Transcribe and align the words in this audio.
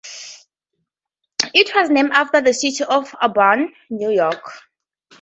It 1.53 1.75
was 1.75 1.91
named 1.91 2.09
after 2.13 2.41
the 2.41 2.55
city 2.55 2.83
of 2.85 3.13
Auburn, 3.21 3.71
New 3.91 4.09
York. 4.09 4.41